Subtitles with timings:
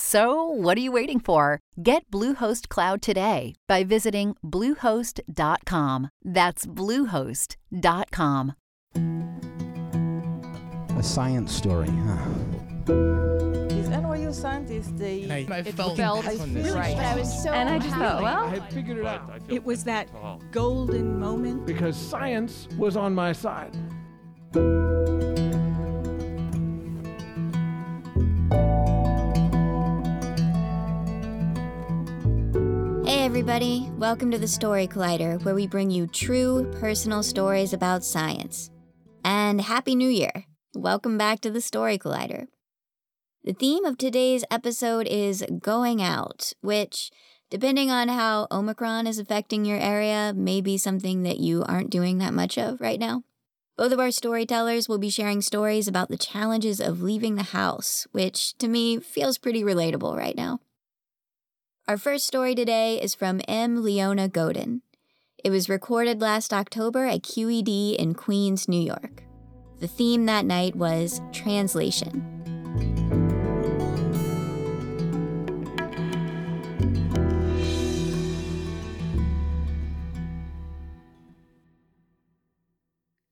[0.00, 1.58] So, what are you waiting for?
[1.82, 6.10] Get Bluehost Cloud today by visiting Bluehost.com.
[6.24, 8.52] That's Bluehost.com.
[10.96, 12.28] A science story, huh?
[13.68, 16.94] These NYU scientists, they And I, I it felt, felt this one right.
[16.94, 17.16] time.
[17.16, 18.24] I was so and I just thought, happy.
[18.24, 20.08] well, I had figured it out It was that
[20.52, 21.66] golden moment.
[21.66, 23.76] because science was on my side.
[33.40, 38.70] Everybody, welcome to the Story Collider, where we bring you true personal stories about science.
[39.24, 40.44] And Happy New Year!
[40.74, 42.48] Welcome back to the Story Collider.
[43.42, 47.10] The theme of today's episode is going out, which,
[47.48, 52.18] depending on how Omicron is affecting your area, may be something that you aren't doing
[52.18, 53.24] that much of right now.
[53.78, 58.06] Both of our storytellers will be sharing stories about the challenges of leaving the house,
[58.12, 60.60] which to me feels pretty relatable right now.
[61.90, 63.82] Our first story today is from M.
[63.82, 64.82] Leona Godin.
[65.42, 69.24] It was recorded last October at QED in Queens, New York.
[69.80, 72.22] The theme that night was translation.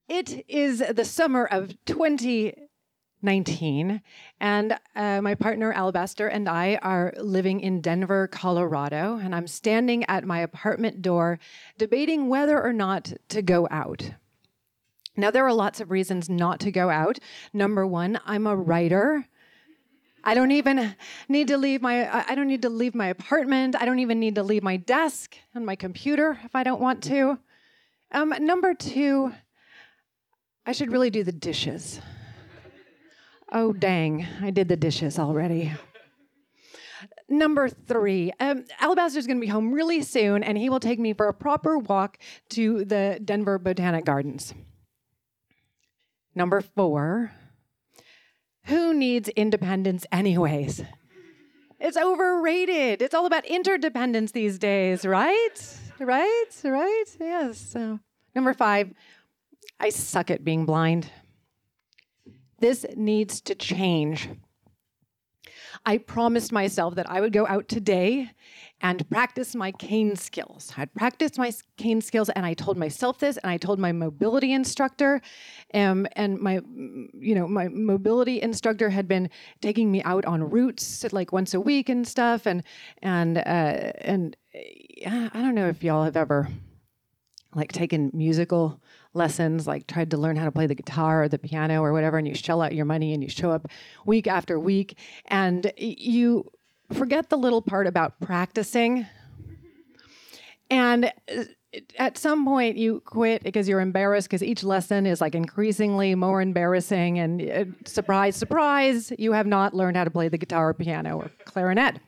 [0.08, 1.74] It is the summer of
[3.20, 4.00] 2019,
[4.40, 10.04] and uh, my partner Alabaster and I are living in Denver, Colorado, and I'm standing
[10.04, 11.38] at my apartment door
[11.78, 14.12] debating whether or not to go out.
[15.16, 17.18] Now, there are lots of reasons not to go out.
[17.52, 19.26] Number one, I'm a writer.
[20.22, 20.94] I don't even
[21.28, 23.74] need to leave my I don't need to leave my apartment.
[23.80, 27.02] I don't even need to leave my desk and my computer if I don't want
[27.04, 27.38] to.
[28.12, 29.32] Um, number two,
[30.66, 32.00] I should really do the dishes.
[33.50, 35.72] Oh, dang, I did the dishes already.
[37.30, 41.28] Number three, um, Alabaster's gonna be home really soon, and he will take me for
[41.28, 42.18] a proper walk
[42.50, 44.54] to the Denver Botanic Gardens.
[46.34, 47.32] Number four,
[48.64, 50.82] who needs independence, anyways?
[51.80, 53.02] It's overrated.
[53.02, 55.78] It's all about interdependence these days, right?
[55.98, 56.44] Right?
[56.64, 57.04] Right?
[57.20, 57.58] Yes.
[57.58, 57.98] So,
[58.34, 58.92] number five,
[59.80, 61.10] I suck at being blind.
[62.60, 64.28] This needs to change.
[65.86, 68.30] I promised myself that I would go out today
[68.80, 70.72] and practice my cane skills.
[70.76, 74.52] I'd practice my cane skills, and I told myself this, and I told my mobility
[74.52, 75.20] instructor,
[75.74, 79.30] um, and my, mm, you know, my mobility instructor had been
[79.60, 82.62] taking me out on routes like once a week and stuff, and
[83.02, 86.48] and uh, and I don't know if y'all have ever
[87.54, 88.80] like taken musical
[89.18, 92.16] lessons, like tried to learn how to play the guitar or the piano or whatever,
[92.16, 93.68] and you shell out your money and you show up
[94.06, 94.96] week after week,
[95.26, 96.50] and you
[96.92, 99.06] forget the little part about practicing.
[100.70, 101.44] And uh,
[101.98, 106.40] at some point, you quit because you're embarrassed because each lesson is like increasingly more
[106.40, 107.18] embarrassing.
[107.18, 111.18] And uh, surprise, surprise, you have not learned how to play the guitar or piano
[111.18, 112.00] or clarinet.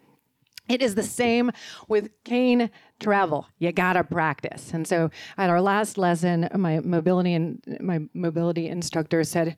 [0.69, 1.51] It is the same
[1.89, 3.47] with cane travel.
[3.59, 4.73] You gotta practice.
[4.73, 9.57] And so at our last lesson, my mobility and my mobility instructor said,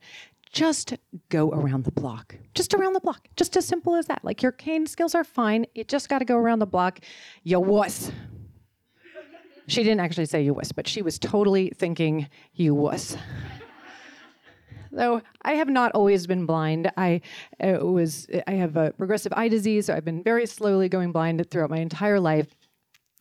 [0.51, 0.93] just
[1.29, 2.35] go around the block.
[2.53, 3.27] Just around the block.
[3.35, 4.23] Just as simple as that.
[4.23, 5.65] Like your cane skills are fine.
[5.73, 6.99] You just gotta go around the block.
[7.43, 8.11] You wuss.
[9.67, 13.17] She didn't actually say you wuss, but she was totally thinking you wuss.
[14.91, 16.91] Though I have not always been blind.
[16.97, 17.21] I
[17.59, 21.49] uh, was I have a progressive eye disease, so I've been very slowly going blind
[21.49, 22.53] throughout my entire life.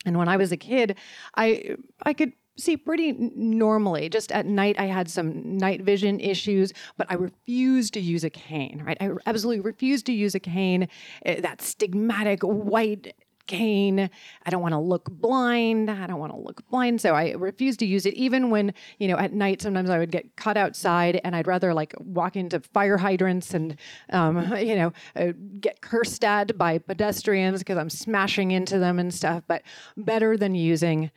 [0.05, 0.97] And when I was a kid,
[1.37, 4.09] I I could see pretty normally.
[4.09, 8.31] Just at night, I had some night vision issues, but I refused to use a
[8.31, 8.83] cane.
[8.85, 10.89] Right, I absolutely refused to use a cane.
[11.27, 13.15] uh, That stigmatic white
[13.47, 14.11] cane.
[14.45, 15.91] I don't want to look blind.
[15.91, 17.01] I don't want to look blind.
[17.01, 20.11] So I refuse to use it even when, you know, at night sometimes I would
[20.11, 23.77] get caught outside and I'd rather like walk into fire hydrants and,
[24.11, 29.13] um, you know, uh, get cursed at by pedestrians because I'm smashing into them and
[29.13, 29.63] stuff, but
[29.97, 31.11] better than using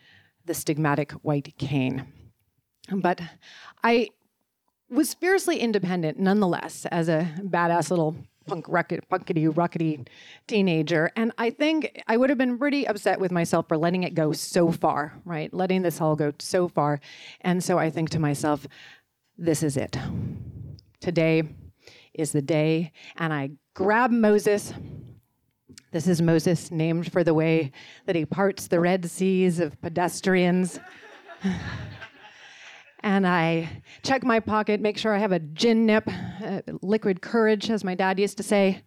[0.45, 2.07] the stigmatic white cane.
[2.91, 3.21] But
[3.83, 4.09] I
[4.89, 8.15] was fiercely independent nonetheless as a badass little
[8.45, 10.07] punk rocket, punkety rockety
[10.47, 11.11] teenager.
[11.15, 14.31] And I think I would have been pretty upset with myself for letting it go
[14.31, 15.53] so far, right?
[15.53, 16.99] Letting this all go so far.
[17.41, 18.67] And so I think to myself,
[19.37, 19.97] this is it.
[20.99, 21.43] Today
[22.13, 22.91] is the day.
[23.17, 24.73] And I grab Moses.
[25.91, 27.71] This is Moses, named for the way
[28.05, 30.79] that he parts the Red Seas of pedestrians.
[33.05, 33.69] and I
[34.01, 36.09] check my pocket, make sure I have a gin nip,
[36.43, 38.81] uh, liquid courage, as my dad used to say.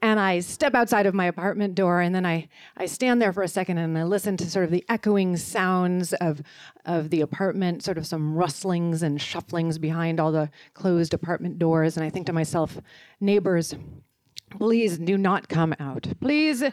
[0.00, 2.48] And I step outside of my apartment door, and then I,
[2.78, 6.14] I stand there for a second and I listen to sort of the echoing sounds
[6.14, 6.40] of,
[6.86, 11.98] of the apartment, sort of some rustlings and shufflings behind all the closed apartment doors.
[11.98, 12.78] And I think to myself,
[13.20, 13.74] neighbors,
[14.48, 16.06] please do not come out.
[16.22, 16.64] Please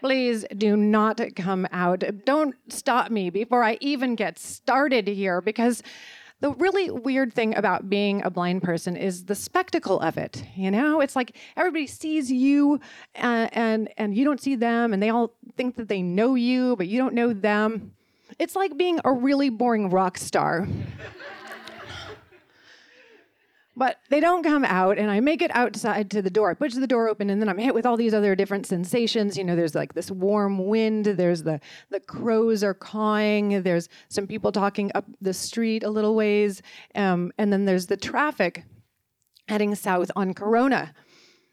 [0.00, 2.04] Please do not come out.
[2.24, 5.82] Don't stop me before I even get started here because
[6.40, 10.44] the really weird thing about being a blind person is the spectacle of it.
[10.54, 12.78] You know, it's like everybody sees you
[13.16, 16.76] uh, and and you don't see them, and they all think that they know you,
[16.76, 17.92] but you don't know them.
[18.38, 20.68] It's like being a really boring rock star.
[23.78, 26.50] But they don't come out, and I make it outside to the door.
[26.50, 29.36] I push the door open, and then I'm hit with all these other different sensations.
[29.36, 31.04] You know, there's like this warm wind.
[31.04, 33.62] There's the the crows are cawing.
[33.62, 36.62] There's some people talking up the street a little ways,
[36.94, 38.64] um, and then there's the traffic
[39.46, 40.94] heading south on Corona.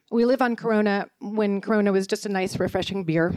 [0.10, 3.34] We live on Corona when Corona was just a nice, refreshing beer.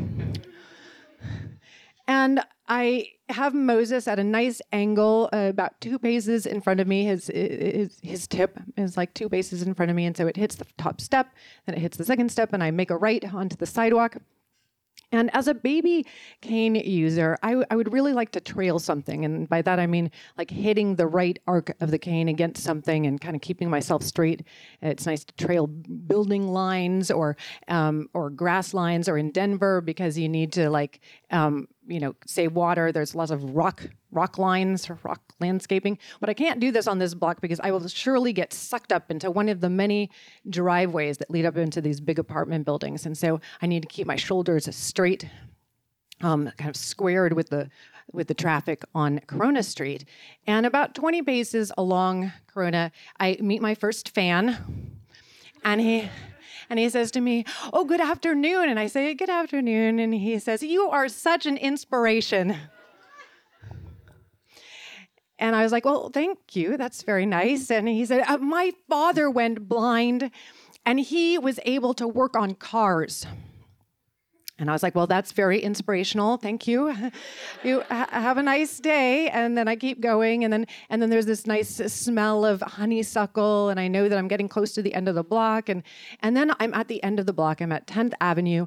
[2.06, 6.87] And I have Moses at a nice angle, uh, about two paces in front of
[6.87, 7.05] me.
[7.05, 10.37] His, his his tip is like two paces in front of me, and so it
[10.37, 11.35] hits the top step,
[11.67, 14.17] then it hits the second step, and I make a right onto the sidewalk.
[15.13, 16.05] And as a baby
[16.41, 19.25] cane user, I, w- I would really like to trail something.
[19.25, 23.07] And by that, I mean like hitting the right arc of the cane against something
[23.07, 24.43] and kind of keeping myself straight.
[24.83, 27.37] It's nice to trail building lines or,
[27.69, 32.15] um, or grass lines or in Denver because you need to like, um, you know,
[32.27, 32.93] save water.
[32.93, 35.99] There's lots of rock rock lines, rock landscaping.
[36.21, 39.11] But I can't do this on this block because I will surely get sucked up
[39.11, 40.11] into one of the many
[40.49, 43.06] driveways that lead up into these big apartment buildings.
[43.06, 45.29] And so I need to keep my shoulders straight,
[46.23, 47.71] um, kind of squared with the
[48.12, 50.05] with the traffic on Corona Street.
[50.47, 54.97] And about 20 paces along Corona, I meet my first fan.
[55.65, 56.09] And he
[56.69, 58.69] and he says to me, Oh, good afternoon.
[58.69, 59.99] And I say, Good afternoon.
[59.99, 62.57] And he says, You are such an inspiration.
[65.39, 66.77] And I was like, Well, thank you.
[66.77, 67.71] That's very nice.
[67.71, 70.31] And he said, uh, My father went blind
[70.85, 73.27] and he was able to work on cars.
[74.58, 76.38] And I was like, well, that's very inspirational.
[76.38, 76.94] Thank you.
[77.64, 79.29] you ha- have a nice day.
[79.29, 80.44] And then I keep going.
[80.44, 83.69] And then, and then there's this nice smell of honeysuckle.
[83.69, 85.69] And I know that I'm getting close to the end of the block.
[85.69, 85.82] And,
[86.20, 87.61] and then I'm at the end of the block.
[87.61, 88.67] I'm at 10th Avenue.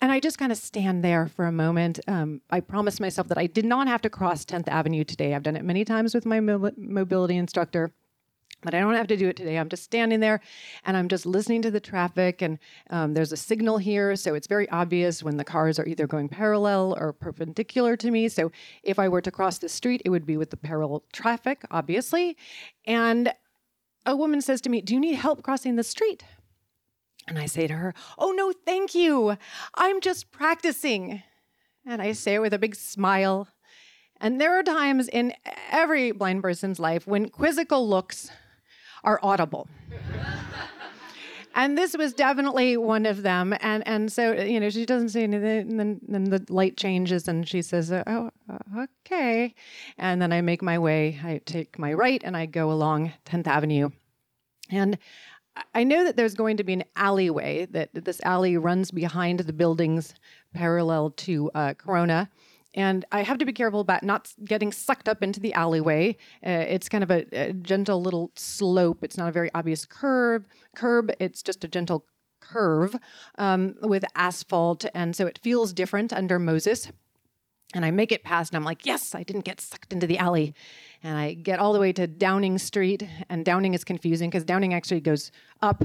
[0.00, 2.00] And I just kind of stand there for a moment.
[2.06, 5.34] Um, I promised myself that I did not have to cross 10th Avenue today.
[5.34, 7.92] I've done it many times with my mo- mobility instructor
[8.66, 9.58] but I don't have to do it today.
[9.58, 10.40] I'm just standing there
[10.84, 12.42] and I'm just listening to the traffic.
[12.42, 12.58] And
[12.90, 16.28] um, there's a signal here, so it's very obvious when the cars are either going
[16.28, 18.28] parallel or perpendicular to me.
[18.28, 18.50] So
[18.82, 22.36] if I were to cross the street, it would be with the parallel traffic, obviously.
[22.84, 23.32] And
[24.04, 26.24] a woman says to me, Do you need help crossing the street?
[27.28, 29.36] And I say to her, Oh, no, thank you.
[29.76, 31.22] I'm just practicing.
[31.86, 33.46] And I say it with a big smile.
[34.20, 35.34] And there are times in
[35.70, 38.28] every blind person's life when quizzical looks
[39.06, 39.68] are audible.
[41.54, 43.54] and this was definitely one of them.
[43.60, 47.28] And and so you know she doesn't say anything, and then, then the light changes,
[47.28, 49.54] and she says, "Oh, uh, okay."
[49.96, 51.18] And then I make my way.
[51.24, 53.90] I take my right, and I go along 10th Avenue,
[54.70, 54.98] and.
[55.74, 59.54] I know that there's going to be an alleyway, that this alley runs behind the
[59.54, 60.12] buildings
[60.52, 62.28] parallel to uh, Corona.
[62.76, 66.16] And I have to be careful about not getting sucked up into the alleyway.
[66.46, 69.02] Uh, it's kind of a, a, gentle little slope.
[69.02, 70.46] It's not a very obvious curve.
[70.76, 71.10] Curb.
[71.18, 72.04] It's just a gentle
[72.40, 72.94] curve
[73.38, 76.92] um, with asphalt, and so it feels different under Moses.
[77.74, 80.18] And I make it past, and I'm like, yes, I didn't get sucked into the
[80.18, 80.54] alley.
[81.02, 84.74] And I get all the way to Downing Street, and Downing is confusing because Downing
[84.74, 85.82] actually goes up.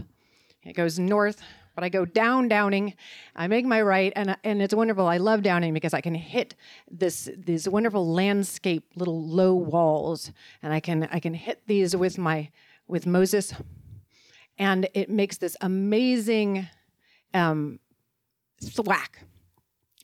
[0.64, 1.42] It goes north,
[1.76, 2.94] but I go down Downing.
[3.36, 5.08] I make my right, and and it's wonderful.
[5.08, 6.56] I love Downing because I can hit
[6.90, 12.18] this these wonderful landscape little low walls, and I can I can hit these with
[12.18, 12.50] my
[12.88, 13.54] with Moses,
[14.58, 16.68] and it makes this amazing
[17.34, 17.80] um,
[18.62, 19.24] thwack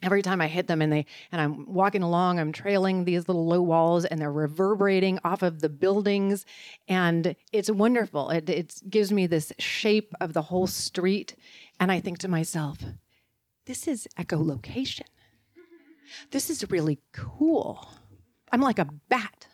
[0.03, 3.45] every time I hit them and they and I'm walking along, I'm trailing these little
[3.45, 6.45] low walls and they're reverberating off of the buildings
[6.87, 8.29] and it's wonderful.
[8.29, 11.35] It, it gives me this shape of the whole street
[11.79, 12.79] and I think to myself,
[13.65, 15.07] this is echolocation.
[16.31, 17.89] This is really cool.
[18.51, 19.47] I'm like a bat.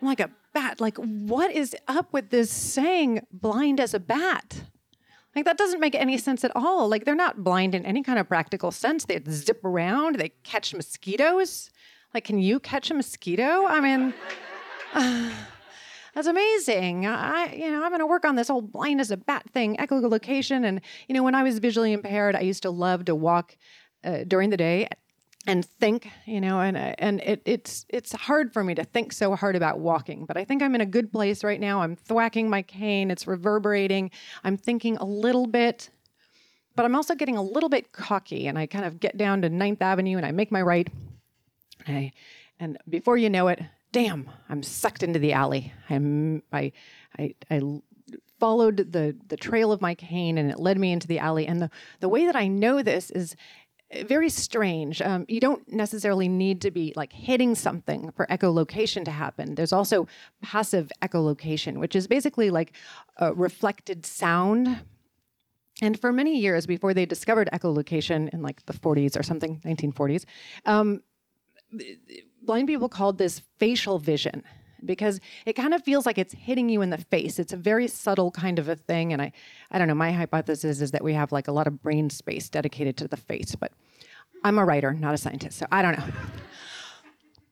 [0.00, 0.80] I'm like a bat.
[0.80, 4.62] Like, what is up with this saying blind as a bat?
[5.36, 6.88] Like that doesn't make any sense at all.
[6.88, 9.04] Like they're not blind in any kind of practical sense.
[9.04, 11.70] They zip around, they catch mosquitoes.
[12.14, 13.66] Like, can you catch a mosquito?
[13.66, 14.14] I mean,
[14.94, 15.30] uh,
[16.14, 17.04] that's amazing.
[17.06, 19.76] I, you know, I'm going to work on this whole blind as a bat thing,
[19.76, 20.64] echolocation.
[20.64, 23.58] And you know, when I was visually impaired, I used to love to walk
[24.04, 24.88] uh, during the day
[25.46, 29.12] and think, you know, and uh, and it, it's it's hard for me to think
[29.12, 31.82] so hard about walking, but I think I'm in a good place right now.
[31.82, 34.10] I'm thwacking my cane, it's reverberating.
[34.42, 35.90] I'm thinking a little bit,
[36.74, 39.48] but I'm also getting a little bit cocky, and I kind of get down to
[39.48, 40.88] Ninth Avenue and I make my right.
[41.86, 42.10] And,
[42.58, 43.62] and before you know it,
[43.92, 45.72] damn, I'm sucked into the alley.
[45.88, 46.72] I'm I
[47.18, 47.60] I, I
[48.40, 51.46] followed the the trail of my cane and it led me into the alley.
[51.46, 53.36] And the the way that I know this is
[54.06, 55.00] very strange.
[55.00, 59.54] Um, you don't necessarily need to be like hitting something for echolocation to happen.
[59.54, 60.08] There's also
[60.42, 62.72] passive echolocation, which is basically like
[63.18, 64.80] a reflected sound.
[65.80, 70.24] And for many years before they discovered echolocation in like the 40s or something, 1940s,
[70.64, 71.02] um,
[72.42, 74.42] blind people called this facial vision
[74.84, 77.38] because it kind of feels like it's hitting you in the face.
[77.38, 79.12] It's a very subtle kind of a thing.
[79.12, 79.32] And I,
[79.70, 82.48] I don't know, my hypothesis is that we have like a lot of brain space
[82.48, 83.72] dedicated to the face, but
[84.44, 86.04] I'm a writer, not a scientist, so I don't know.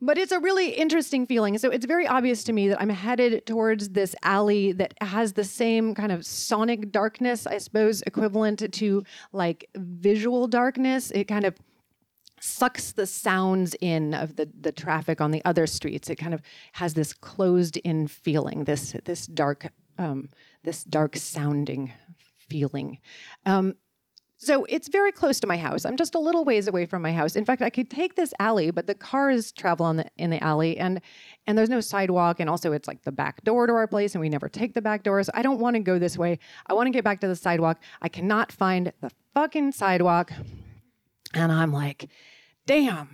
[0.00, 1.57] But it's a really interesting feeling.
[1.57, 5.45] So it's very obvious to me that I'm headed towards this alley that has the
[5.45, 9.02] same kind of sonic darkness, I suppose, equivalent to
[9.33, 11.11] like visual darkness.
[11.12, 11.54] It kind of
[12.45, 16.11] sucks the sounds in of the, the traffic on the other streets.
[16.11, 20.29] It kind of has this closed in feeling, this this dark um,
[20.63, 21.93] this dark sounding
[22.49, 22.99] feeling.
[23.47, 23.75] Um,
[24.37, 25.87] so it's very close to my house.
[25.87, 27.35] I'm just a little ways away from my house.
[27.35, 30.43] In fact, I could take this alley, but the cars travel on the in the
[30.45, 31.01] alley and
[31.47, 34.21] and there's no sidewalk and also it's like the back door to our place and
[34.21, 35.31] we never take the back doors.
[35.33, 36.39] I don't want to go this way.
[36.67, 37.79] I want to get back to the sidewalk.
[38.03, 40.31] I cannot find the fucking sidewalk.
[41.33, 42.09] And I'm like,
[42.66, 43.09] damn,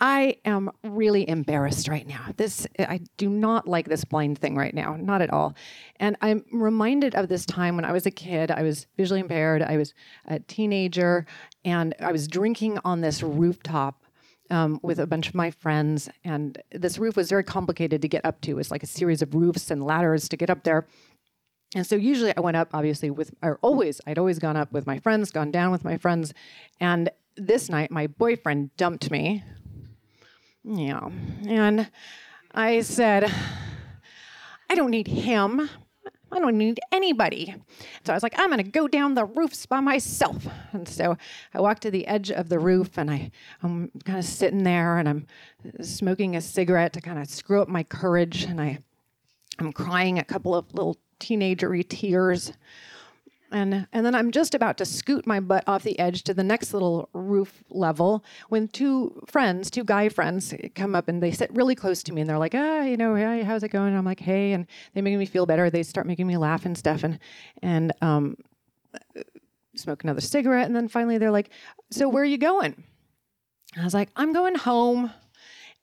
[0.00, 2.26] I am really embarrassed right now.
[2.36, 5.54] This I do not like this blind thing right now, not at all.
[5.96, 8.50] And I'm reminded of this time when I was a kid.
[8.50, 9.62] I was visually impaired.
[9.62, 9.92] I was
[10.26, 11.26] a teenager,
[11.64, 14.02] and I was drinking on this rooftop
[14.50, 16.08] um, with a bunch of my friends.
[16.24, 18.58] And this roof was very complicated to get up to.
[18.58, 20.86] It's like a series of roofs and ladders to get up there.
[21.74, 24.86] And so usually I went up, obviously, with, or always, I'd always gone up with
[24.86, 26.34] my friends, gone down with my friends.
[26.80, 29.44] And this night, my boyfriend dumped me.
[30.64, 31.08] Yeah.
[31.46, 31.90] And
[32.52, 33.32] I said,
[34.68, 35.68] I don't need him.
[36.32, 37.54] I don't need anybody.
[38.04, 40.46] So I was like, I'm going to go down the roofs by myself.
[40.72, 41.16] And so
[41.52, 43.32] I walked to the edge of the roof and I,
[43.62, 45.26] I'm kind of sitting there and I'm
[45.80, 48.44] smoking a cigarette to kind of screw up my courage.
[48.44, 48.78] And I,
[49.58, 52.52] I'm crying a couple of little teenagery tears
[53.52, 56.44] and and then I'm just about to scoot my butt off the edge to the
[56.44, 61.52] next little roof level when two friends, two guy friends, come up and they sit
[61.54, 63.88] really close to me and they're like, ah, you know, hey, how's it going?
[63.88, 65.70] And I'm like, hey, and they make me feel better.
[65.70, 67.18] They start making me laugh and stuff, and
[67.62, 68.36] and um,
[69.76, 71.50] smoke another cigarette, and then finally they're like,
[71.90, 72.84] so where are you going?
[73.78, 75.12] I was like, I'm going home,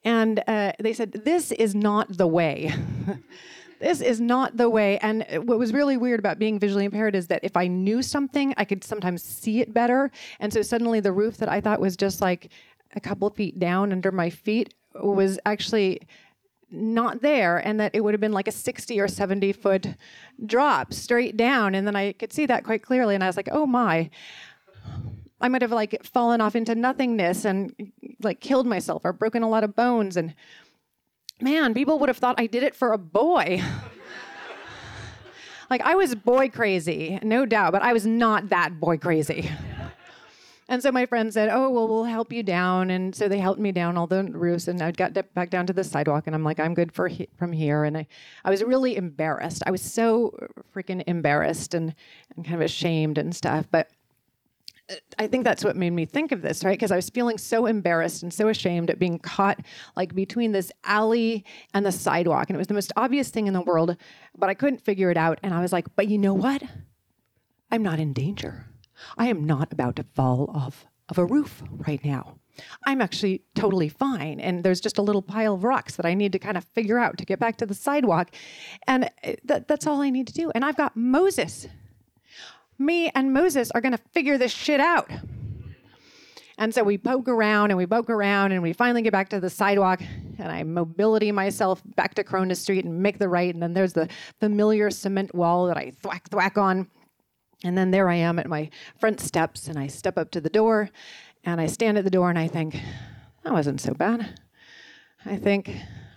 [0.03, 2.73] and uh, they said, this is not the way.
[3.79, 4.97] this is not the way.
[4.99, 8.53] And what was really weird about being visually impaired is that if I knew something,
[8.57, 10.11] I could sometimes see it better.
[10.39, 12.51] And so suddenly the roof that I thought was just like
[12.95, 16.01] a couple feet down under my feet was actually
[16.69, 19.87] not there and that it would have been like a 60 or 70 foot
[20.45, 23.47] drop straight down and then i could see that quite clearly and i was like
[23.53, 24.09] oh my
[25.39, 27.73] i might have like fallen off into nothingness and
[28.21, 30.35] like killed myself or broken a lot of bones and
[31.41, 33.61] man, people would have thought I did it for a boy.
[35.69, 39.49] like I was boy crazy, no doubt, but I was not that boy crazy.
[40.69, 43.59] And so my friend said, "Oh, well, we'll help you down." And so they helped
[43.59, 46.43] me down all the roofs, and I got back down to the sidewalk, and I'm
[46.43, 48.07] like, "I'm good for he- from here." And I,
[48.43, 49.63] I was really embarrassed.
[49.65, 50.37] I was so
[50.75, 51.95] freaking embarrassed and,
[52.35, 53.65] and kind of ashamed and stuff.
[53.71, 53.89] But
[55.19, 56.77] I think that's what made me think of this, right?
[56.77, 59.59] Because I was feeling so embarrassed and so ashamed at being caught
[59.97, 62.49] like between this alley and the sidewalk.
[62.49, 63.97] And it was the most obvious thing in the world,
[64.37, 65.39] but I couldn't figure it out.
[65.43, 66.63] And I was like, but you know what?
[67.69, 68.67] I'm not in danger.
[69.17, 72.37] I am not about to fall off of a roof right now.
[72.85, 74.39] I'm actually totally fine.
[74.39, 76.97] And there's just a little pile of rocks that I need to kind of figure
[76.97, 78.31] out to get back to the sidewalk.
[78.87, 80.51] And uh, that, that's all I need to do.
[80.55, 81.67] And I've got Moses.
[82.79, 85.09] Me and Moses are going to figure this shit out.
[86.59, 89.39] And so we poke around and we poke around and we finally get back to
[89.39, 90.01] the sidewalk
[90.39, 93.53] and I mobility myself back to Corona Street and make the right.
[93.53, 96.87] And then there's the familiar cement wall that I thwack thwack on.
[97.63, 98.69] And then there I am at my
[98.99, 100.89] front steps and I step up to the door
[101.43, 102.79] and I stand at the door and I think,
[103.43, 104.39] that wasn't so bad.
[105.25, 105.75] I think,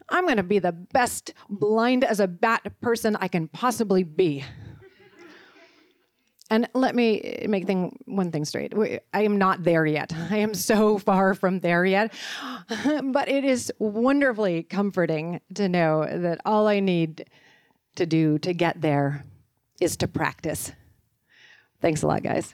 [0.08, 4.44] I'm going to be the best blind as a bat person I can possibly be.
[6.50, 8.74] And let me eh, make thing, one thing straight.
[9.14, 10.12] I am not there yet.
[10.30, 12.12] I am so far from there yet.
[13.04, 17.26] but it is wonderfully comforting to know that all I need
[17.96, 19.24] to do to get there
[19.80, 20.72] is to practice.
[21.80, 22.52] Thanks a lot, guys.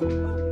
[0.00, 0.51] That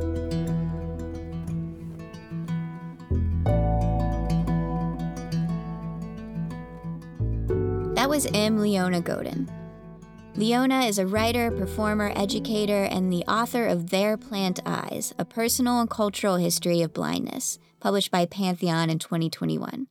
[8.11, 8.59] was M.
[8.59, 9.49] Leona Godin.
[10.35, 15.79] Leona is a writer, performer, educator, and the author of There Plant Eyes, a personal
[15.79, 19.87] and cultural history of blindness, published by Pantheon in 2021.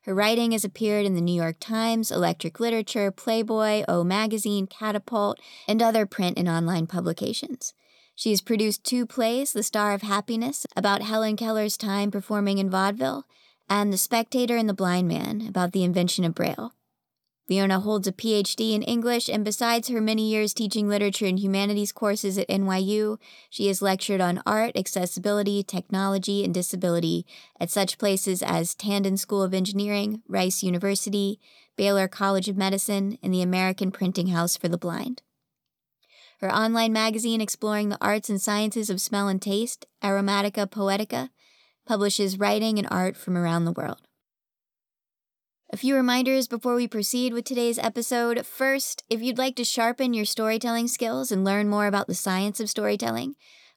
[0.00, 5.38] Her writing has appeared in the New York Times, Electric Literature, Playboy, O Magazine, Catapult,
[5.68, 7.74] and other print and online publications.
[8.16, 12.68] She has produced two plays The Star of Happiness, about Helen Keller's time performing in
[12.68, 13.22] vaudeville,
[13.70, 16.72] and The Spectator and the Blind Man, about the invention of Braille.
[17.48, 21.92] Leona holds a PhD in English, and besides her many years teaching literature and humanities
[21.92, 23.18] courses at NYU,
[23.50, 27.26] she has lectured on art, accessibility, technology, and disability
[27.58, 31.40] at such places as Tandon School of Engineering, Rice University,
[31.76, 35.22] Baylor College of Medicine, and the American Printing House for the Blind.
[36.40, 41.30] Her online magazine exploring the arts and sciences of smell and taste, Aromatica Poetica,
[41.86, 44.00] publishes writing and art from around the world.
[45.74, 48.44] A few reminders before we proceed with today's episode.
[48.44, 52.60] First, if you'd like to sharpen your storytelling skills and learn more about the science
[52.60, 53.36] of storytelling,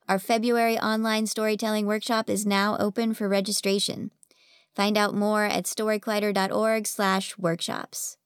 [0.10, 4.12] our February online storytelling workshop is now open for registration.
[4.76, 8.18] Find out more at storycollider.org/workshops.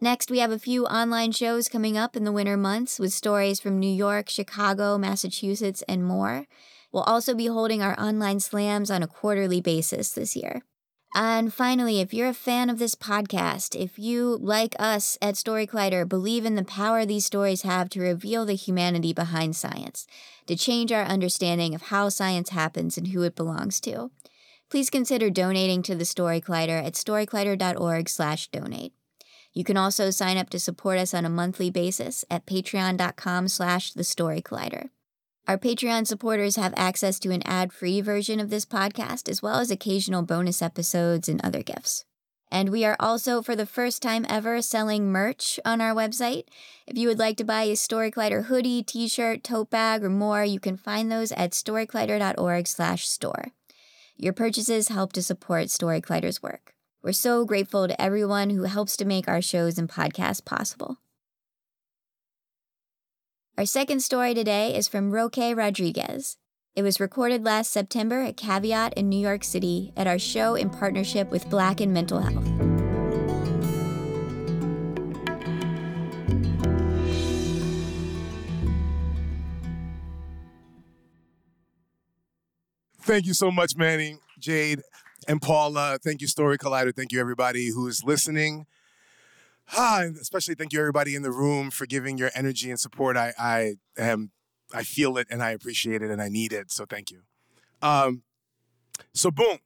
[0.00, 3.58] Next, we have a few online shows coming up in the winter months with stories
[3.58, 6.46] from New York, Chicago, Massachusetts, and more.
[6.92, 10.62] We'll also be holding our online slams on a quarterly basis this year.
[11.16, 15.64] And finally, if you're a fan of this podcast, if you, like us at Story
[15.64, 20.08] Collider, believe in the power these stories have to reveal the humanity behind science,
[20.48, 24.10] to change our understanding of how science happens and who it belongs to,
[24.68, 28.92] please consider donating to the Story Collider at storycollider.org/donate.
[29.52, 33.92] You can also sign up to support us on a monthly basis at patreon.com slash
[33.92, 34.88] the story collider.
[35.46, 39.58] Our Patreon supporters have access to an ad free version of this podcast, as well
[39.58, 42.06] as occasional bonus episodes and other gifts.
[42.50, 46.44] And we are also, for the first time ever, selling merch on our website.
[46.86, 50.44] If you would like to buy a Story Collider hoodie, t-shirt, tote bag, or more,
[50.44, 53.48] you can find those at storycollider.org slash store.
[54.16, 56.72] Your purchases help to support Story Collider's work.
[57.02, 60.96] We're so grateful to everyone who helps to make our shows and podcasts possible.
[63.56, 66.38] Our second story today is from Roque Rodriguez.
[66.74, 70.70] It was recorded last September at Caveat in New York City at our show in
[70.70, 72.44] partnership with Black and Mental Health.
[83.02, 84.80] Thank you so much, Manny, Jade,
[85.28, 86.00] and Paula.
[86.02, 86.92] Thank you, Story Collider.
[86.92, 88.66] Thank you, everybody who is listening.
[89.72, 93.16] Ah, especially thank you, everybody in the room, for giving your energy and support.
[93.16, 94.30] I, I am,
[94.72, 96.70] I feel it, and I appreciate it, and I need it.
[96.70, 97.22] So thank you.
[97.82, 98.22] Um,
[99.12, 99.58] so boom,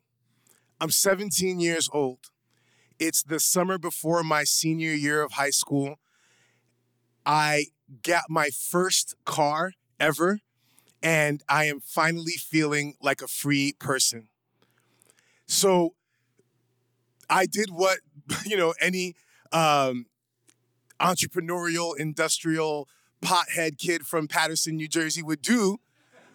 [0.80, 2.30] I'm 17 years old.
[2.98, 5.96] It's the summer before my senior year of high school.
[7.24, 7.66] I
[8.02, 10.40] got my first car ever,
[11.02, 14.28] and I am finally feeling like a free person.
[15.46, 15.94] So
[17.30, 17.98] I did what,
[18.44, 19.14] you know, any
[19.52, 20.06] um,
[21.00, 22.88] entrepreneurial, industrial
[23.22, 25.78] pothead kid from Paterson, New Jersey would do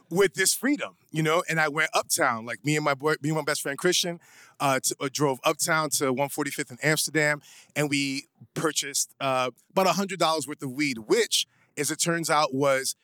[0.09, 1.43] with this freedom, you know.
[1.49, 4.19] And I went uptown, like me and my boy, me and my best friend Christian,
[4.59, 7.41] uh, to, uh, drove uptown to 145th in Amsterdam,
[7.75, 11.47] and we purchased uh, about hundred dollars worth of weed, which,
[11.77, 12.95] as it turns out, was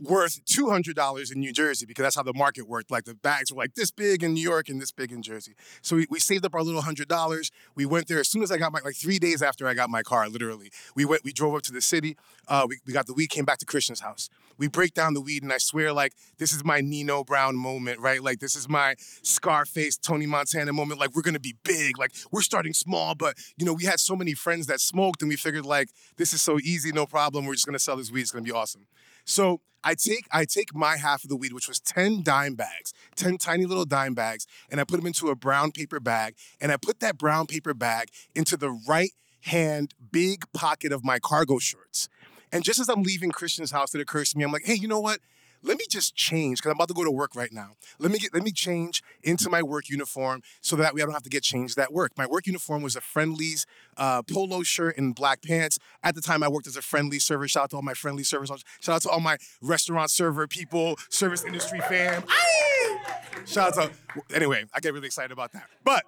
[0.00, 2.90] worth $200 in New Jersey because that's how the market worked.
[2.90, 5.54] Like the bags were like this big in New York and this big in Jersey.
[5.82, 7.50] So we, we saved up our little $100.
[7.74, 9.90] We went there as soon as I got my, like three days after I got
[9.90, 10.70] my car, literally.
[10.94, 12.16] We went, we drove up to the city.
[12.48, 14.30] Uh, we, we got the weed, came back to Christian's house.
[14.56, 17.98] We break down the weed and I swear like this is my Nino Brown moment,
[18.00, 18.22] right?
[18.22, 21.00] Like this is my Scarface, Tony Montana moment.
[21.00, 21.98] Like we're gonna be big.
[21.98, 25.30] Like we're starting small, but you know, we had so many friends that smoked and
[25.30, 27.46] we figured like this is so easy, no problem.
[27.46, 28.22] We're just gonna sell this weed.
[28.22, 28.86] It's gonna be awesome.
[29.24, 32.92] So I take I take my half of the weed, which was 10 dime bags,
[33.16, 36.70] 10 tiny little dime bags, and I put them into a brown paper bag, and
[36.70, 41.58] I put that brown paper bag into the right hand big pocket of my cargo
[41.58, 42.08] shorts.
[42.52, 44.88] And just as I'm leaving Christian's house, it occurs to me, I'm like, hey, you
[44.88, 45.20] know what?
[45.62, 47.76] Let me just change because I'm about to go to work right now.
[47.98, 51.14] Let me get let me change into my work uniform so that way I don't
[51.14, 52.12] have to get changed at work.
[52.16, 55.78] My work uniform was a Friendly's uh, polo shirt and black pants.
[56.02, 57.46] At the time, I worked as a friendly server.
[57.48, 58.50] Shout out to all my friendly servers.
[58.80, 62.24] Shout out to all my restaurant server people, service industry fam.
[63.46, 64.64] Shout out to anyway.
[64.72, 65.68] I get really excited about that.
[65.84, 66.04] But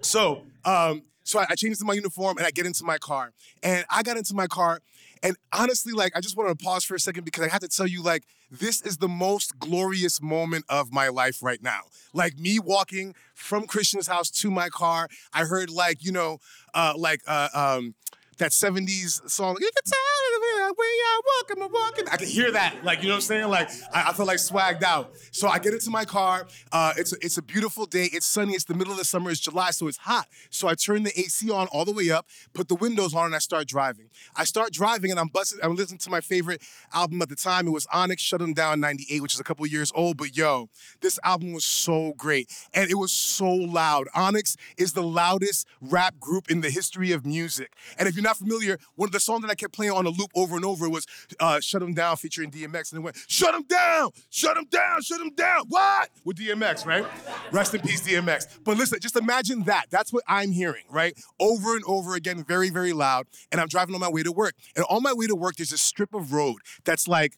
[0.00, 3.32] so um, so I, I changed into my uniform and I get into my car
[3.62, 4.80] and I got into my car
[5.22, 7.68] and honestly, like, I just wanted to pause for a second because I have to
[7.68, 11.80] tell you, like, this is the most glorious moment of my life right now.
[12.12, 16.38] Like me walking from Christian's house to my car, I heard like, you know,
[16.74, 17.94] uh, like uh, um,
[18.38, 20.25] that 70s song, you can tell
[20.76, 22.04] we are walking, we're walking.
[22.10, 23.48] I can hear that, like, you know what I'm saying?
[23.48, 25.12] Like, I, I feel like swagged out.
[25.30, 26.46] So I get into my car.
[26.72, 28.08] Uh, it's, a, it's a beautiful day.
[28.12, 28.54] It's sunny.
[28.54, 29.30] It's the middle of the summer.
[29.30, 30.26] It's July, so it's hot.
[30.50, 33.34] So I turn the AC on all the way up, put the windows on, and
[33.34, 34.08] I start driving.
[34.34, 37.66] I start driving, and I'm busting, I'm listening to my favorite album at the time.
[37.66, 40.16] It was Onyx, Shut 'Em Down 98, which is a couple years old.
[40.16, 40.68] But yo,
[41.00, 42.50] this album was so great.
[42.74, 44.08] And it was so loud.
[44.14, 47.72] Onyx is the loudest rap group in the history of music.
[47.98, 50.10] And if you're not familiar, one of the songs that I kept playing on a
[50.10, 51.06] loop over and over was
[51.40, 55.02] uh, "Shut 'Em Down" featuring DMX, and it went "Shut 'Em Down, Shut 'Em Down,
[55.02, 57.06] Shut 'Em Down." What with DMX, right?
[57.52, 58.46] Rest in peace, DMX.
[58.64, 59.86] But listen, just imagine that.
[59.90, 61.16] That's what I'm hearing, right?
[61.38, 63.26] Over and over again, very, very loud.
[63.52, 64.54] And I'm driving on my way to work.
[64.74, 67.36] And on my way to work, there's a strip of road that's like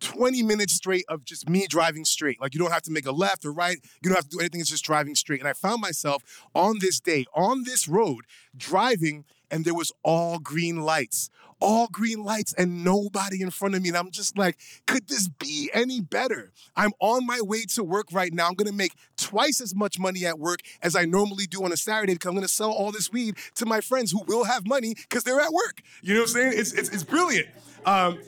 [0.00, 2.40] 20 minutes straight of just me driving straight.
[2.40, 3.78] Like you don't have to make a left or right.
[4.02, 4.60] You don't have to do anything.
[4.60, 5.40] It's just driving straight.
[5.40, 6.22] And I found myself
[6.54, 8.24] on this day, on this road,
[8.56, 11.30] driving, and there was all green lights.
[11.60, 13.88] All green lights and nobody in front of me.
[13.88, 16.52] And I'm just like, could this be any better?
[16.74, 18.48] I'm on my way to work right now.
[18.48, 21.76] I'm gonna make twice as much money at work as I normally do on a
[21.76, 24.94] Saturday because I'm gonna sell all this weed to my friends who will have money
[24.94, 25.82] because they're at work.
[26.02, 26.52] You know what I'm saying?
[26.56, 27.48] It's, it's, it's brilliant.
[27.84, 28.18] Um,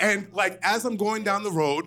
[0.00, 1.86] and like as I'm going down the road,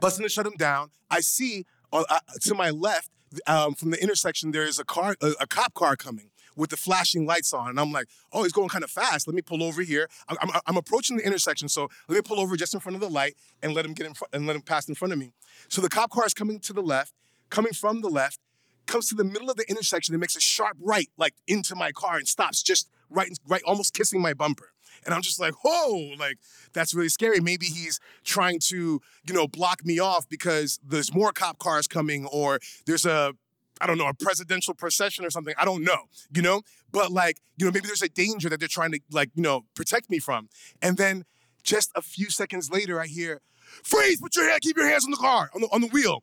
[0.00, 3.10] busting to shut him down, I see uh, uh, to my left
[3.46, 6.76] um, from the intersection there is a car, a, a, cop car coming with the
[6.76, 9.26] flashing lights on, and I'm like, oh, he's going kind of fast.
[9.26, 10.08] Let me pull over here.
[10.28, 13.00] I'm, I'm, I'm, approaching the intersection, so let me pull over just in front of
[13.00, 15.18] the light and let him get in front and let him pass in front of
[15.18, 15.32] me.
[15.68, 17.12] So the cop car is coming to the left,
[17.50, 18.38] coming from the left,
[18.86, 21.92] comes to the middle of the intersection and makes a sharp right, like into my
[21.92, 24.72] car, and stops just right, right, almost kissing my bumper.
[25.04, 26.38] And I'm just like, whoa, like
[26.72, 27.40] that's really scary.
[27.40, 32.26] Maybe he's trying to, you know, block me off because there's more cop cars coming
[32.26, 33.34] or there's a
[33.82, 35.54] I don't know, a presidential procession or something.
[35.58, 36.62] I don't know, you know?
[36.92, 39.62] But like, you know, maybe there's a danger that they're trying to like, you know,
[39.74, 40.48] protect me from.
[40.80, 41.24] And then
[41.62, 43.40] just a few seconds later, I hear,
[43.82, 46.22] freeze, put your hand, keep your hands on the car, on the, on the wheel.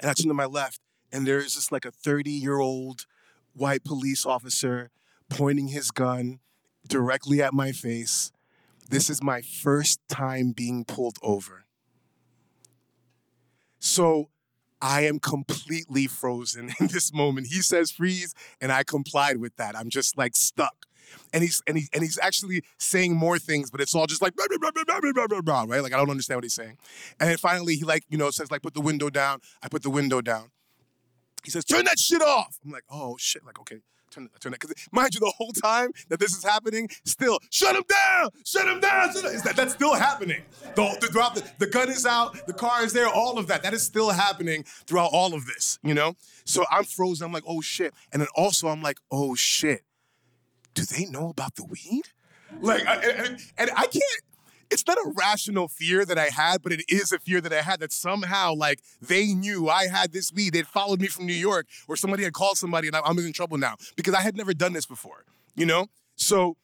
[0.00, 0.80] And I turn to my left,
[1.12, 3.06] and there's just like a 30 year old
[3.52, 4.90] white police officer
[5.28, 6.38] pointing his gun
[6.86, 8.32] directly at my face.
[8.88, 11.64] This is my first time being pulled over.
[13.78, 14.30] So
[14.82, 17.48] I am completely frozen in this moment.
[17.48, 19.76] He says freeze, and I complied with that.
[19.76, 20.86] I'm just like stuck.
[21.32, 24.34] And he's and he and he's actually saying more things, but it's all just like
[24.36, 25.82] blah, blah, blah, right?
[25.82, 26.78] Like I don't understand what he's saying.
[27.18, 29.40] And then finally he like, you know, says like put the window down.
[29.60, 30.50] I put the window down.
[31.42, 32.58] He says, turn that shit off.
[32.64, 34.60] I'm like, oh shit, like okay turn, turn that.
[34.60, 38.68] Because mind you, the whole time that this is happening, still shut him down, shut
[38.68, 39.12] him down.
[39.12, 39.40] Shut him.
[39.44, 40.42] That, that's still happening.
[40.74, 43.62] The, the, throughout the, the gun is out, the car is there, all of that.
[43.62, 45.78] That is still happening throughout all of this.
[45.82, 46.14] You know.
[46.44, 47.26] So I'm frozen.
[47.26, 47.94] I'm like, oh shit.
[48.12, 49.82] And then also I'm like, oh shit.
[50.74, 52.04] Do they know about the weed?
[52.60, 54.22] Like, I, and, and I can't
[54.70, 57.62] it's not a rational fear that I had, but it is a fear that I
[57.62, 60.52] had that somehow, like, they knew I had this weed.
[60.52, 63.58] They'd followed me from New York, or somebody had called somebody, and I'm in trouble
[63.58, 65.24] now because I had never done this before,
[65.56, 65.86] you know?
[66.16, 66.56] So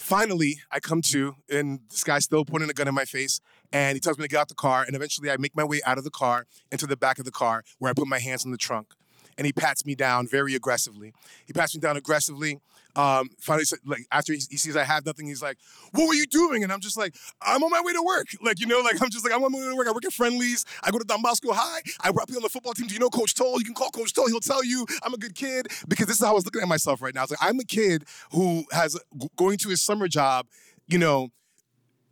[0.00, 3.38] Finally, I come to, and this guy's still pointing a gun in my face,
[3.70, 4.82] and he tells me to get out the car.
[4.82, 7.30] And eventually, I make my way out of the car into the back of the
[7.30, 8.94] car where I put my hands in the trunk.
[9.36, 11.12] And he pats me down very aggressively.
[11.44, 12.60] He pats me down aggressively.
[12.96, 15.58] Um, finally, like after he, sees I have nothing, he's like,
[15.92, 18.60] "What were you doing?" And I'm just like, "I'm on my way to work." Like
[18.60, 19.88] you know, like I'm just like I'm on my way to work.
[19.88, 20.64] I work at Friendly's.
[20.82, 21.80] I go to Don Bosco High.
[22.00, 22.86] I play on the football team.
[22.86, 23.58] Do you know Coach Toll?
[23.58, 24.28] You can call Coach Toll.
[24.28, 26.68] He'll tell you I'm a good kid because this is how I was looking at
[26.68, 27.22] myself right now.
[27.22, 28.98] It's like I'm a kid who has
[29.36, 30.46] going to his summer job.
[30.86, 31.28] You know,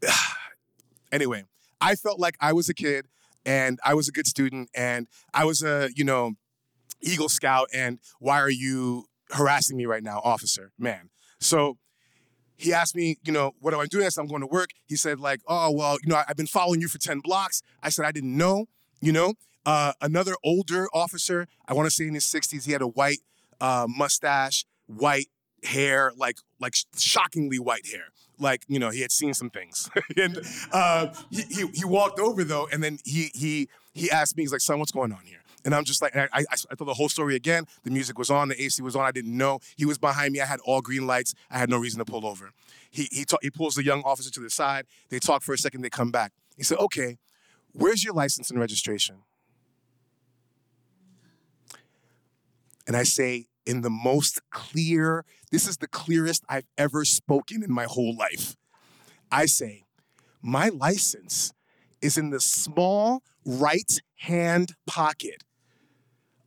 [1.12, 1.44] anyway,
[1.80, 3.06] I felt like I was a kid
[3.44, 6.34] and I was a good student and I was a, you know,
[7.00, 11.10] Eagle Scout and why are you harassing me right now, officer, man?
[11.40, 11.78] So
[12.56, 14.04] he asked me, you know, what am I doing?
[14.04, 14.70] I said, I'm going to work.
[14.86, 17.62] He said, like, oh, well, you know, I- I've been following you for 10 blocks.
[17.82, 18.66] I said, I didn't know,
[19.00, 19.34] you know.
[19.66, 23.18] Uh, another older officer, I want to say in his 60s, he had a white
[23.60, 25.26] uh, mustache, white
[25.64, 28.04] hair, like like shockingly white hair.
[28.38, 30.38] Like you know, he had seen some things, and
[30.72, 34.52] uh, he, he he walked over though, and then he he he asked me, he's
[34.52, 36.94] like, "Son, what's going on here?" And I'm just like, I, I, I told the
[36.94, 37.64] whole story again.
[37.82, 39.04] The music was on, the AC was on.
[39.04, 40.40] I didn't know he was behind me.
[40.40, 41.34] I had all green lights.
[41.50, 42.52] I had no reason to pull over.
[42.90, 44.86] He he ta- he pulls the young officer to the side.
[45.10, 45.82] They talk for a second.
[45.82, 46.32] They come back.
[46.56, 47.18] He said, "Okay,
[47.72, 49.16] where's your license and registration?"
[52.86, 57.70] And I say, in the most clear, this is the clearest I've ever spoken in
[57.70, 58.56] my whole life.
[59.30, 59.84] I say,
[60.40, 61.52] my license
[62.00, 65.44] is in the small right hand pocket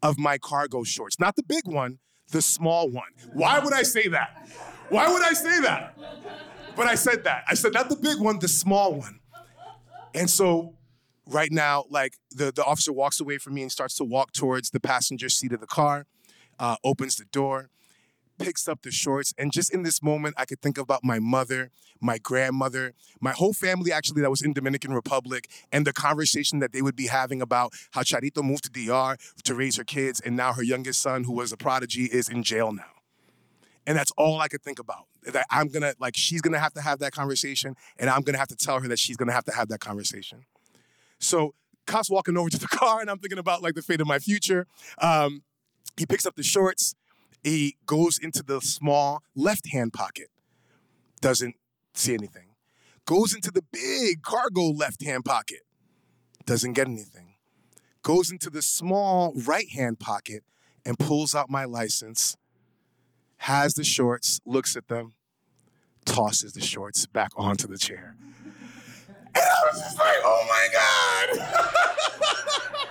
[0.01, 1.19] of my cargo shorts.
[1.19, 1.99] Not the big one,
[2.31, 3.11] the small one.
[3.33, 4.47] Why would I say that?
[4.89, 5.97] Why would I say that?
[6.75, 7.43] But I said that.
[7.47, 9.19] I said, not the big one, the small one.
[10.13, 10.75] And so
[11.27, 14.71] right now, like the, the officer walks away from me and starts to walk towards
[14.71, 16.05] the passenger seat of the car,
[16.59, 17.69] uh, opens the door,
[18.41, 19.33] picks up the shorts.
[19.37, 23.53] And just in this moment, I could think about my mother, my grandmother, my whole
[23.53, 27.41] family actually that was in Dominican Republic, and the conversation that they would be having
[27.41, 31.23] about how Charito moved to DR to raise her kids, and now her youngest son,
[31.23, 32.83] who was a prodigy, is in jail now.
[33.87, 35.05] And that's all I could think about.
[35.23, 38.47] That I'm gonna, like, she's gonna have to have that conversation, and I'm gonna have
[38.47, 40.45] to tell her that she's gonna have to have that conversation.
[41.19, 41.53] So,
[41.85, 44.17] cops walking over to the car, and I'm thinking about, like, the fate of my
[44.17, 44.65] future.
[44.99, 45.43] Um,
[45.97, 46.95] he picks up the shorts,
[47.43, 50.27] he goes into the small left hand pocket,
[51.21, 51.55] doesn't
[51.93, 52.49] see anything.
[53.05, 55.61] Goes into the big cargo left hand pocket,
[56.45, 57.35] doesn't get anything.
[58.03, 60.43] Goes into the small right hand pocket
[60.85, 62.37] and pulls out my license,
[63.37, 65.13] has the shorts, looks at them,
[66.05, 68.15] tosses the shorts back onto the chair.
[69.33, 70.67] And I was just like, oh my
[71.39, 72.87] God.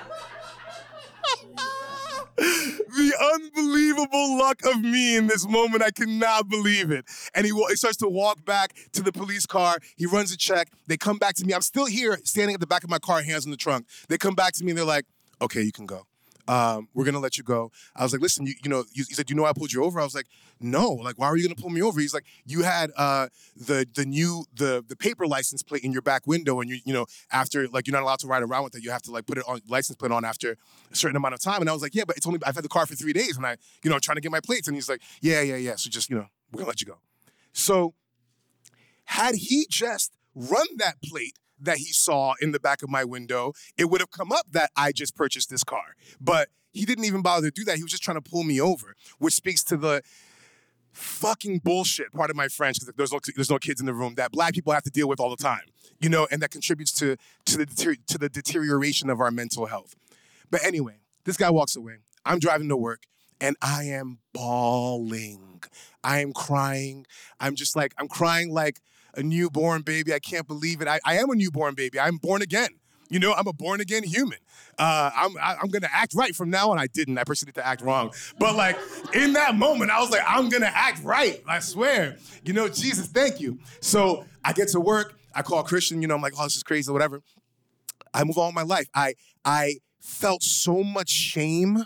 [2.40, 5.82] the unbelievable luck of me in this moment.
[5.82, 7.04] I cannot believe it.
[7.34, 9.78] And he, he starts to walk back to the police car.
[9.96, 10.68] He runs a check.
[10.86, 11.52] They come back to me.
[11.52, 13.86] I'm still here, standing at the back of my car, hands in the trunk.
[14.08, 15.04] They come back to me and they're like,
[15.40, 16.06] okay, you can go.
[16.48, 17.70] Um, we're gonna let you go.
[17.94, 19.84] I was like, listen, you, you know, you, he said, you know, I pulled you
[19.84, 20.00] over.
[20.00, 20.26] I was like,
[20.60, 22.00] no, like, why were you gonna pull me over?
[22.00, 26.02] He's like, you had uh, the the new the the paper license plate in your
[26.02, 28.74] back window, and you you know, after like you're not allowed to ride around with
[28.76, 28.84] it.
[28.84, 30.56] You have to like put it on license plate on after
[30.90, 31.60] a certain amount of time.
[31.60, 33.36] And I was like, yeah, but it's only I've had the car for three days,
[33.36, 34.68] and I you know trying to get my plates.
[34.68, 35.76] And he's like, yeah, yeah, yeah.
[35.76, 36.98] So just you know, we're gonna let you go.
[37.52, 37.94] So
[39.04, 43.52] had he just run that plate that he saw in the back of my window,
[43.76, 45.94] it would have come up that I just purchased this car.
[46.20, 47.76] But he didn't even bother to do that.
[47.76, 50.02] He was just trying to pull me over, which speaks to the
[50.92, 54.14] fucking bullshit part of my French because there's no there's no kids in the room
[54.16, 55.62] that black people have to deal with all the time,
[56.00, 59.94] you know, and that contributes to to the to the deterioration of our mental health.
[60.50, 61.98] But anyway, this guy walks away.
[62.24, 63.04] I'm driving to work
[63.40, 65.62] and I am bawling.
[66.04, 67.06] I am crying.
[67.38, 68.80] I'm just like I'm crying like
[69.14, 70.12] a newborn baby.
[70.14, 70.88] I can't believe it.
[70.88, 71.98] I, I am a newborn baby.
[71.98, 72.70] I'm born again.
[73.10, 74.38] You know, I'm a born again human.
[74.78, 76.78] Uh, I'm I, I'm gonna act right from now on.
[76.78, 77.18] I didn't.
[77.18, 78.12] I proceeded to act wrong.
[78.38, 78.78] But like
[79.12, 81.42] in that moment, I was like, I'm gonna act right.
[81.46, 82.16] I swear.
[82.44, 83.58] You know, Jesus, thank you.
[83.80, 85.18] So I get to work.
[85.34, 86.00] I call Christian.
[86.02, 87.20] You know, I'm like, oh, this is crazy, whatever.
[88.14, 88.88] I move on my life.
[88.94, 91.84] I I felt so much shame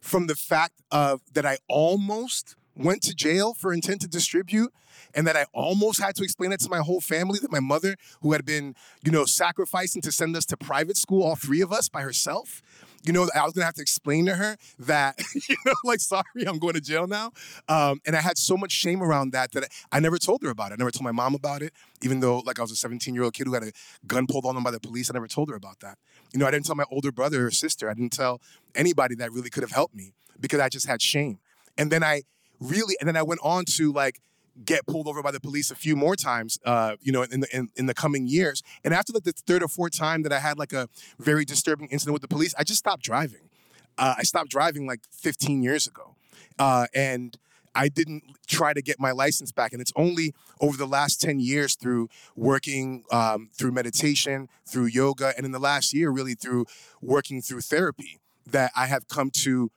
[0.00, 4.72] from the fact of that I almost went to jail for intent to distribute
[5.14, 7.96] and that I almost had to explain it to my whole family that my mother
[8.22, 11.72] who had been, you know, sacrificing to send us to private school all three of
[11.72, 12.62] us by herself,
[13.04, 16.24] you know, I was to have to explain to her that, you know, like sorry,
[16.46, 17.32] I'm going to jail now.
[17.68, 20.72] Um, and I had so much shame around that that I never told her about
[20.72, 20.74] it.
[20.74, 23.46] I never told my mom about it, even though like I was a 17-year-old kid
[23.46, 23.72] who had a
[24.06, 25.10] gun pulled on him by the police.
[25.10, 25.98] I never told her about that.
[26.32, 27.88] You know, I didn't tell my older brother or sister.
[27.88, 28.40] I didn't tell
[28.74, 31.38] anybody that really could have helped me because I just had shame.
[31.78, 32.22] And then I
[32.60, 34.20] really, and then I went on to like
[34.64, 37.56] get pulled over by the police a few more times, uh, you know, in the
[37.56, 38.62] in, in the coming years.
[38.84, 40.88] And after like the third or fourth time that I had like a
[41.18, 43.50] very disturbing incident with the police, I just stopped driving.
[43.98, 46.16] Uh, I stopped driving like 15 years ago,
[46.58, 47.36] uh, and
[47.74, 49.72] I didn't try to get my license back.
[49.72, 55.34] And it's only over the last 10 years through working um, through meditation, through yoga,
[55.36, 56.66] and in the last year, really through
[57.02, 59.70] working through therapy, that I have come to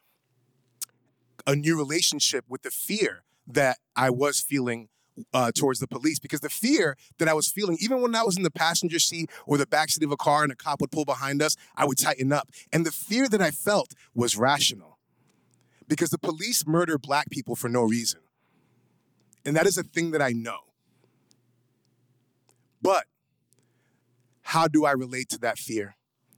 [1.48, 4.90] a new relationship with the fear that I was feeling
[5.34, 8.38] uh, towards the police because the fear that I was feeling, even when I was
[8.38, 11.06] in the passenger seat or the backseat of a car and a cop would pull
[11.06, 12.50] behind us, I would tighten up.
[12.72, 14.98] And the fear that I felt was rational
[15.88, 18.22] because the police murder black people for no reason.
[19.46, 20.60] And that is a thing that I know.
[22.82, 23.06] But
[24.42, 25.96] how do I relate to that fear?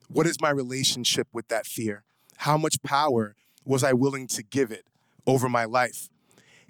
[0.08, 2.04] What is my relationship with that fear?
[2.38, 4.86] How much power was I willing to give it
[5.26, 6.10] over my life?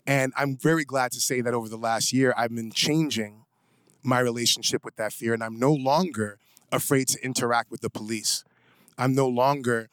[0.05, 3.45] And I'm very glad to say that over the last year, I've been changing
[4.03, 5.33] my relationship with that fear.
[5.33, 6.39] And I'm no longer
[6.71, 8.43] afraid to interact with the police.
[8.97, 9.89] I'm no longer,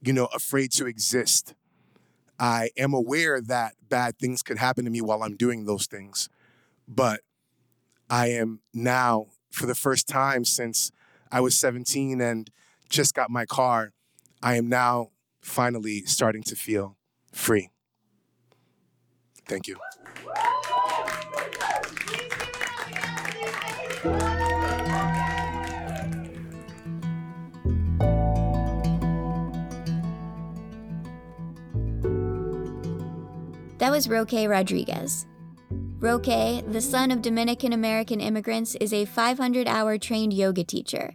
[0.00, 1.54] you know, afraid to exist.
[2.38, 6.28] I am aware that bad things could happen to me while I'm doing those things.
[6.88, 7.20] But
[8.10, 10.90] I am now, for the first time since
[11.30, 12.50] I was 17 and
[12.88, 13.92] just got my car,
[14.42, 16.96] I am now finally starting to feel
[17.32, 17.70] free.
[19.52, 19.76] Thank you.
[33.76, 35.26] That was Roque Rodriguez.
[35.98, 41.12] Roque, the son of Dominican American immigrants, is a 500 hour trained yoga teacher.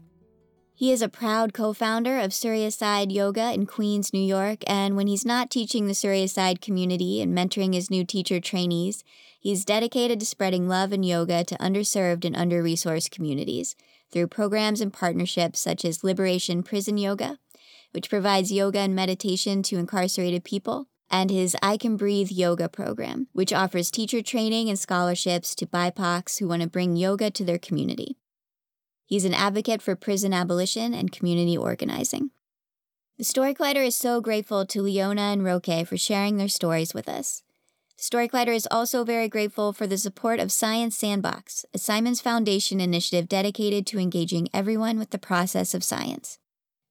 [0.79, 5.07] He is a proud co founder of Suryaside Yoga in Queens, New York, and when
[5.07, 9.03] he's not teaching the Suryaside community and mentoring his new teacher trainees,
[9.39, 13.75] he's dedicated to spreading love and yoga to underserved and under resourced communities
[14.11, 17.39] through programs and partnerships such as Liberation Prison Yoga,
[17.91, 23.29] which provides yoga and meditation to incarcerated people, and his I Can Breathe yoga program,
[23.33, 27.57] which offers teacher training and scholarships to BIPOCs who want to bring yoga to their
[27.57, 28.15] community.
[29.07, 32.31] He's an advocate for prison abolition and community organizing.
[33.17, 37.07] The Story Collider is so grateful to Leona and Roque for sharing their stories with
[37.07, 37.41] us.
[37.95, 42.81] Story Collider is also very grateful for the support of Science Sandbox, a Simons Foundation
[42.81, 46.37] initiative dedicated to engaging everyone with the process of science.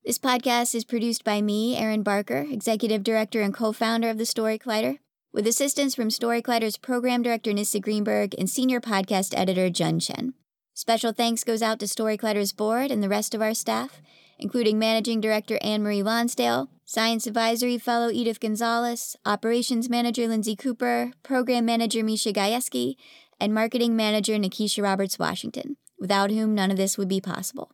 [0.02, 4.26] This podcast is produced by me, Erin Barker, Executive Director and co founder of the
[4.26, 5.00] Story Collider,
[5.34, 10.32] with assistance from Story Collider's Program Director Nissa Greenberg and Senior Podcast Editor Jun Chen.
[10.76, 14.02] Special thanks goes out to Story Collider's board and the rest of our staff,
[14.38, 21.12] including Managing Director Anne Marie Lonsdale, Science Advisory Fellow Edith Gonzalez, Operations Manager Lindsay Cooper,
[21.22, 22.96] Program Manager Misha Gajewski,
[23.40, 27.72] and Marketing Manager Nikisha Roberts Washington, without whom none of this would be possible.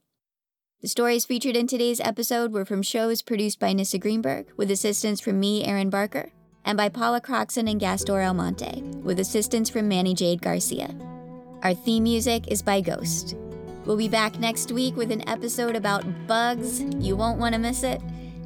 [0.81, 5.21] The stories featured in today's episode were from shows produced by Nissa Greenberg, with assistance
[5.21, 6.31] from me, Erin Barker,
[6.65, 10.95] and by Paula Croxon and Gastor Almonte, with assistance from Manny Jade Garcia.
[11.63, 13.37] Our theme music is by Ghost.
[13.85, 16.81] We'll be back next week with an episode about bugs.
[16.81, 18.01] You won't want to miss it.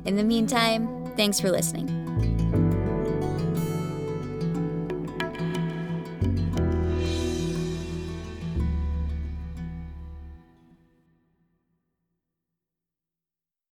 [0.04, 2.05] In the meantime, thanks for listening.